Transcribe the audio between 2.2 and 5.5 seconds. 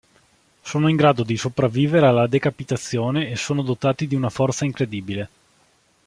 decapitazione e sono dotati di una forza incredibile.